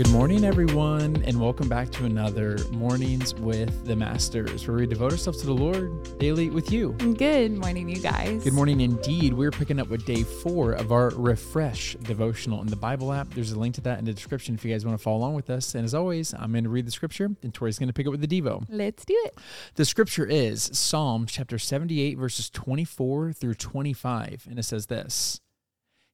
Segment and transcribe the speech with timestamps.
[0.00, 5.12] Good morning, everyone, and welcome back to another Mornings with the Masters, where we devote
[5.12, 6.92] ourselves to the Lord daily with you.
[6.92, 8.42] Good morning, you guys.
[8.42, 9.34] Good morning, indeed.
[9.34, 13.28] We're picking up with day four of our Refresh devotional in the Bible app.
[13.34, 15.34] There's a link to that in the description if you guys want to follow along
[15.34, 15.74] with us.
[15.74, 18.12] And as always, I'm going to read the scripture, and Tori's going to pick up
[18.12, 18.64] with the Devo.
[18.70, 19.36] Let's do it.
[19.74, 25.42] The scripture is Psalm chapter 78, verses 24 through 25, and it says this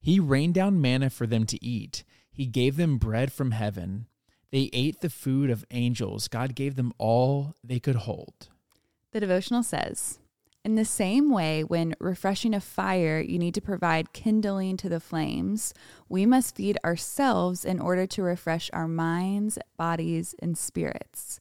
[0.01, 2.03] He rained down manna for them to eat.
[2.37, 4.09] He gave them bread from heaven.
[4.53, 6.29] They ate the food of angels.
[6.29, 8.51] God gave them all they could hold.
[9.13, 10.19] The devotional says
[10.63, 15.01] In the same way, when refreshing a fire, you need to provide kindling to the
[15.01, 15.73] flames,
[16.11, 21.41] we must feed ourselves in order to refresh our minds, bodies, and spirits.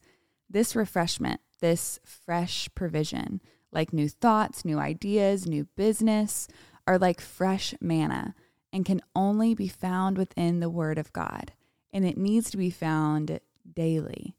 [0.50, 6.48] This refreshment, this fresh provision, like new thoughts, new ideas, new business,
[6.88, 8.34] are like fresh manna
[8.76, 11.54] and can only be found within the Word of God.
[11.94, 13.40] And it needs to be found
[13.74, 14.36] daily.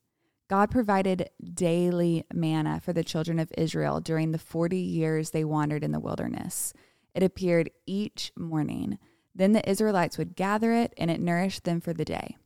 [0.50, 5.82] God provided daily manna for the children of Israel during the 40 years they wandered
[5.82, 6.74] in the wilderness.
[7.14, 8.98] It appeared each morning.
[9.34, 12.36] Then the Israelites would gather it, and it nourished them for the day.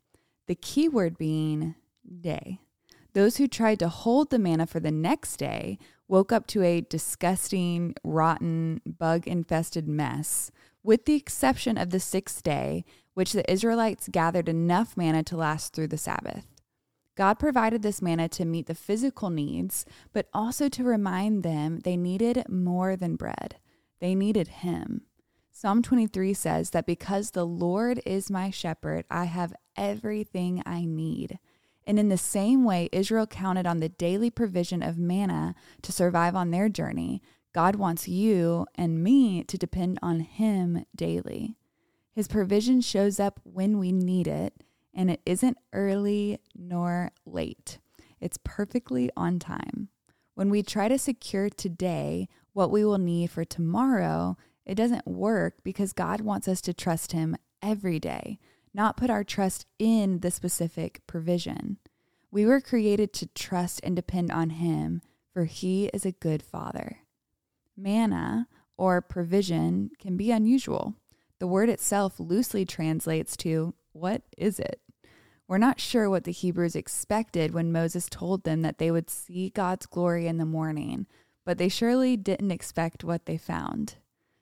[0.46, 1.74] The key word being
[2.20, 2.60] day.
[3.14, 6.82] Those who tried to hold the manna for the next day woke up to a
[6.82, 14.08] disgusting, rotten, bug infested mess with the exception of the sixth day, which the Israelites
[14.10, 16.46] gathered enough manna to last through the Sabbath.
[17.16, 21.96] God provided this manna to meet the physical needs, but also to remind them they
[21.96, 23.56] needed more than bread.
[24.00, 25.02] They needed Him.
[25.52, 31.38] Psalm 23 says that because the Lord is my shepherd, I have everything I need.
[31.86, 36.34] And in the same way, Israel counted on the daily provision of manna to survive
[36.34, 37.20] on their journey.
[37.52, 41.56] God wants you and me to depend on Him daily.
[42.12, 44.62] His provision shows up when we need it,
[44.94, 47.78] and it isn't early nor late.
[48.20, 49.88] It's perfectly on time.
[50.34, 55.54] When we try to secure today what we will need for tomorrow, it doesn't work
[55.64, 58.38] because God wants us to trust Him every day,
[58.72, 61.78] not put our trust in the specific provision.
[62.30, 66.98] We were created to trust and depend on Him, for He is a good Father.
[67.80, 68.46] Manna,
[68.76, 70.94] or provision, can be unusual.
[71.38, 74.80] The word itself loosely translates to, What is it?
[75.48, 79.50] We're not sure what the Hebrews expected when Moses told them that they would see
[79.50, 81.06] God's glory in the morning,
[81.44, 83.96] but they surely didn't expect what they found.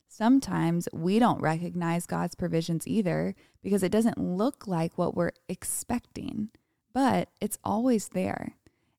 [0.06, 6.50] Sometimes we don't recognize God's provisions either because it doesn't look like what we're expecting,
[6.92, 8.56] but it's always there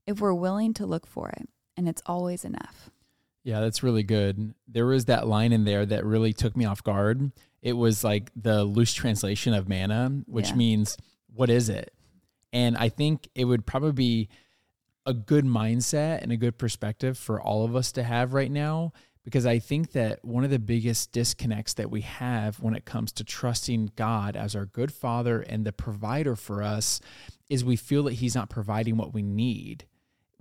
[0.07, 2.89] if we're willing to look for it, and it's always enough.
[3.43, 4.53] Yeah, that's really good.
[4.67, 7.31] There was that line in there that really took me off guard.
[7.61, 10.55] It was like the loose translation of manna, which yeah.
[10.55, 10.97] means
[11.33, 11.93] what is it?
[12.51, 14.29] And I think it would probably be
[15.05, 18.93] a good mindset and a good perspective for all of us to have right now
[19.23, 23.11] because I think that one of the biggest disconnects that we have when it comes
[23.13, 26.99] to trusting God as our good father and the provider for us
[27.49, 29.85] is we feel that he's not providing what we need.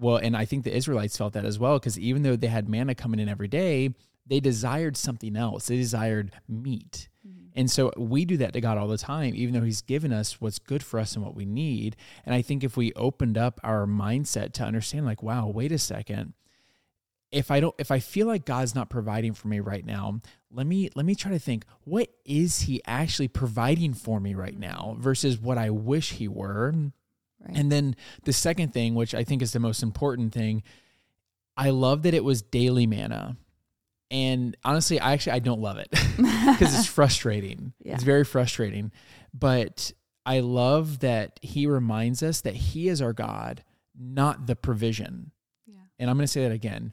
[0.01, 2.69] Well, and I think the Israelites felt that as well because even though they had
[2.69, 3.95] manna coming in every day,
[4.27, 5.67] they desired something else.
[5.67, 7.09] They desired meat.
[7.27, 7.47] Mm-hmm.
[7.57, 10.41] And so we do that to God all the time, even though He's given us
[10.41, 11.97] what's good for us and what we need.
[12.25, 15.79] And I think if we opened up our mindset to understand, like, wow, wait a
[15.79, 16.35] second.
[17.31, 20.21] If I don't if I feel like God's not providing for me right now,
[20.51, 24.59] let me let me try to think what is he actually providing for me right
[24.59, 26.73] now versus what I wish he were
[27.47, 27.57] Right.
[27.57, 30.63] And then the second thing, which I think is the most important thing,
[31.57, 33.37] I love that it was daily manna.
[34.11, 37.73] And honestly, I actually I don't love it because it's frustrating.
[37.83, 37.95] Yeah.
[37.95, 38.93] It's very frustrating.
[39.35, 39.93] But
[40.25, 43.65] I love that he reminds us that he is our God,
[43.99, 45.33] not the provision.
[45.67, 45.77] Yeah.
[45.99, 46.93] And I'm going to say that again.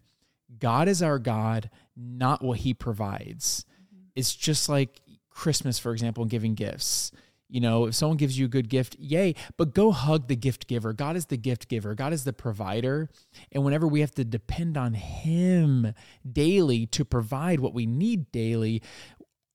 [0.60, 3.66] God is our God, not what he provides.
[3.94, 4.08] Mm-hmm.
[4.16, 7.12] It's just like Christmas, for example, and giving gifts.
[7.56, 10.68] You know, if someone gives you a good gift, yay, but go hug the gift
[10.68, 10.92] giver.
[10.92, 13.08] God is the gift giver, God is the provider.
[13.50, 15.94] And whenever we have to depend on Him
[16.30, 18.82] daily to provide what we need daily,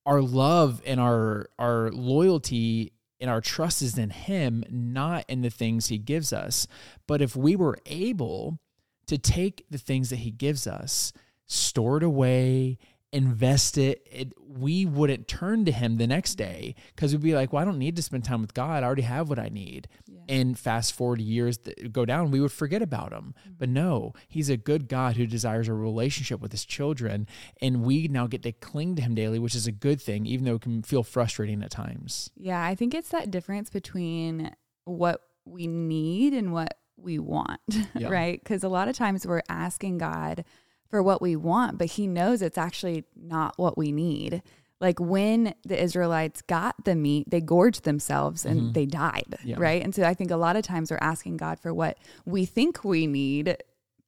[0.06, 5.50] our love and our, our loyalty and our trust is in Him, not in the
[5.50, 6.66] things He gives us.
[7.06, 8.60] But if we were able
[9.08, 11.12] to take the things that He gives us,
[11.46, 12.78] store it away,
[13.12, 17.52] invest it, it, we wouldn't turn to him the next day because we'd be like,
[17.52, 18.82] well, I don't need to spend time with God.
[18.82, 19.88] I already have what I need.
[20.06, 20.20] Yeah.
[20.28, 23.34] And fast forward years that go down, we would forget about him.
[23.40, 23.54] Mm-hmm.
[23.58, 27.26] But no, he's a good God who desires a relationship with his children.
[27.60, 30.44] And we now get to cling to him daily, which is a good thing, even
[30.44, 32.30] though it can feel frustrating at times.
[32.36, 34.54] Yeah, I think it's that difference between
[34.84, 37.60] what we need and what we want,
[37.94, 38.08] yeah.
[38.08, 38.40] right?
[38.42, 40.44] Because a lot of times we're asking God
[40.90, 44.42] for what we want, but He knows it's actually not what we need.
[44.80, 48.72] Like when the Israelites got the meat, they gorged themselves and mm-hmm.
[48.72, 49.56] they died, yeah.
[49.58, 49.82] right?
[49.82, 52.82] And so I think a lot of times we're asking God for what we think
[52.82, 53.58] we need,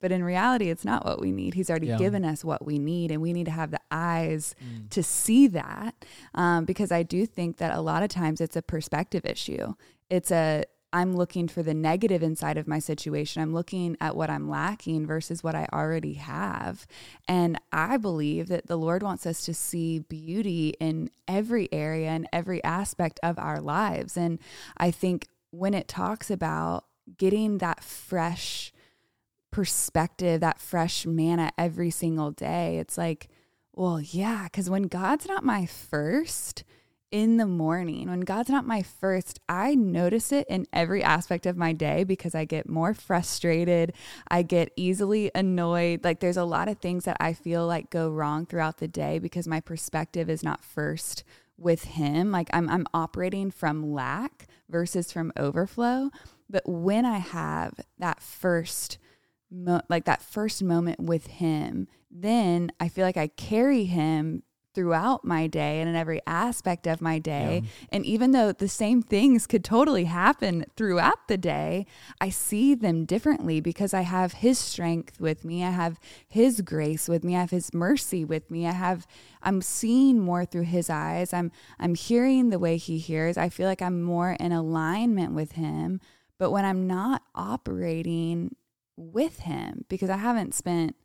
[0.00, 1.54] but in reality, it's not what we need.
[1.54, 1.98] He's already yeah.
[1.98, 4.88] given us what we need, and we need to have the eyes mm.
[4.90, 5.94] to see that.
[6.34, 9.74] Um, because I do think that a lot of times it's a perspective issue.
[10.10, 13.40] It's a I'm looking for the negative inside of my situation.
[13.40, 16.86] I'm looking at what I'm lacking versus what I already have.
[17.26, 22.28] And I believe that the Lord wants us to see beauty in every area and
[22.32, 24.16] every aspect of our lives.
[24.16, 24.38] And
[24.76, 26.84] I think when it talks about
[27.16, 28.72] getting that fresh
[29.50, 33.28] perspective, that fresh manna every single day, it's like,
[33.74, 36.64] well, yeah, because when God's not my first,
[37.12, 41.58] in the morning, when God's not my first, I notice it in every aspect of
[41.58, 43.92] my day because I get more frustrated.
[44.28, 46.02] I get easily annoyed.
[46.02, 49.18] Like there's a lot of things that I feel like go wrong throughout the day
[49.18, 51.22] because my perspective is not first
[51.58, 52.32] with him.
[52.32, 56.10] Like I'm I'm operating from lack versus from overflow.
[56.48, 58.98] But when I have that first
[59.50, 64.42] mo- like that first moment with him, then I feel like I carry him
[64.74, 67.62] throughout my day and in every aspect of my day.
[67.62, 67.70] Yeah.
[67.90, 71.86] And even though the same things could totally happen throughout the day,
[72.20, 75.64] I see them differently because I have his strength with me.
[75.64, 75.98] I have
[76.28, 77.36] his grace with me.
[77.36, 78.66] I have his mercy with me.
[78.66, 79.06] I have
[79.42, 81.32] I'm seeing more through his eyes.
[81.32, 83.36] I'm I'm hearing the way he hears.
[83.36, 86.00] I feel like I'm more in alignment with him.
[86.38, 88.56] But when I'm not operating
[88.96, 90.96] with him because I haven't spent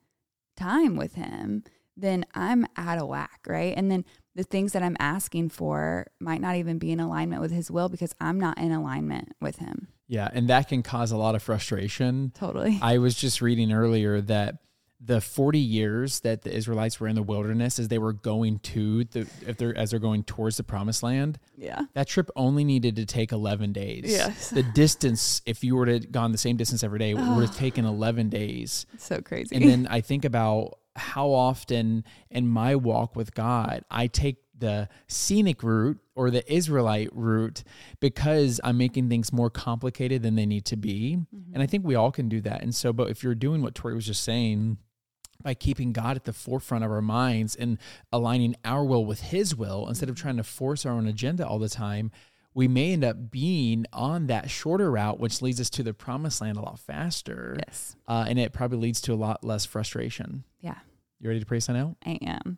[0.56, 1.64] time with him,
[1.98, 3.74] then I'm out of whack, right?
[3.76, 4.06] And then
[4.36, 7.90] the things that I'm asking for might not even be in alignment with his will
[7.90, 9.88] because I'm not in alignment with him.
[10.08, 12.32] Yeah, and that can cause a lot of frustration.
[12.36, 12.80] Totally.
[12.82, 14.60] I was just reading earlier that
[15.00, 19.04] the 40 years that the Israelites were in the wilderness as they were going to
[19.06, 21.40] the if they're as they're going towards the promised land.
[21.56, 21.82] Yeah.
[21.94, 24.06] That trip only needed to take 11 days.
[24.08, 24.50] Yes.
[24.50, 27.36] The distance if you were to gone the same distance every day oh.
[27.36, 28.86] would have taken 11 days.
[28.98, 29.56] So crazy.
[29.56, 34.90] And then I think about how often in my walk with God I take the
[35.08, 37.64] scenic route or the Israelite route
[38.00, 41.18] because I'm making things more complicated than they need to be.
[41.18, 41.54] Mm-hmm.
[41.54, 42.64] And I think we all can do that.
[42.64, 44.78] And so, but if you're doing what Tori was just saying,
[45.44, 47.78] by keeping God at the forefront of our minds and
[48.12, 50.24] aligning our will with His will instead of mm-hmm.
[50.24, 52.12] trying to force our own agenda all the time,
[52.58, 56.42] we may end up being on that shorter route, which leads us to the promised
[56.42, 57.56] land a lot faster.
[57.68, 57.96] Yes.
[58.08, 60.44] Uh, and it probably leads to a lot less frustration.
[60.60, 60.80] Yeah.
[61.20, 61.98] You ready to pray sign out?
[62.04, 62.58] I am.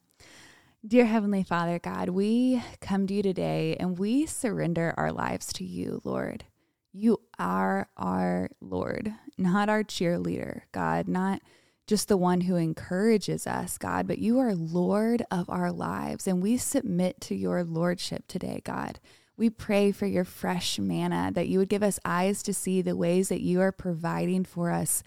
[0.87, 5.65] Dear Heavenly Father, God, we come to you today and we surrender our lives to
[5.65, 6.45] you, Lord.
[6.93, 11.41] You are our Lord, not our cheerleader, God, not
[11.87, 16.25] just the one who encourages us, God, but you are Lord of our lives.
[16.25, 19.01] And we submit to your Lordship today, God.
[19.39, 22.95] We pray for your fresh manna, that you would give us eyes to see the
[22.95, 25.01] ways that you are providing for us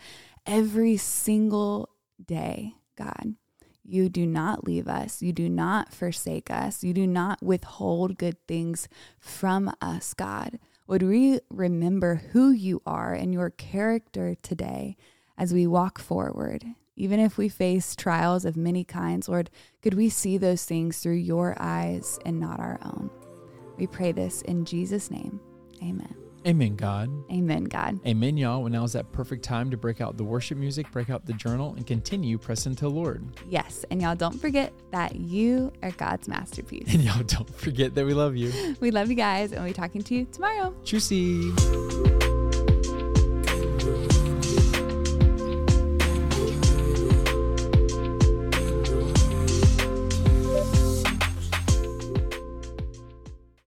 [0.47, 1.91] every single
[2.25, 3.35] day, God.
[3.85, 5.23] You do not leave us.
[5.23, 6.83] You do not forsake us.
[6.83, 8.89] You do not withhold good things
[9.21, 10.59] from us, God.
[10.87, 14.97] Would we remember who you are and your character today?
[15.43, 16.65] as we walk forward.
[16.95, 19.51] Even if we face trials of many kinds, Lord,
[19.83, 23.11] could we see those things through your eyes and not our own?
[23.77, 25.41] We pray this in Jesus' name.
[25.83, 26.15] Amen.
[26.47, 27.09] Amen, God.
[27.31, 28.01] Amen, God.
[28.07, 28.63] Amen, y'all.
[28.63, 31.33] Well, now is that perfect time to break out the worship music, break out the
[31.35, 33.25] journal, and continue pressing to the Lord.
[33.49, 33.85] Yes.
[33.91, 36.89] And y'all don't forget that you are God's masterpiece.
[36.93, 38.77] And y'all don't forget that we love you.
[38.81, 40.75] we love you guys, and we'll be talking to you tomorrow.
[40.85, 42.22] Juicy.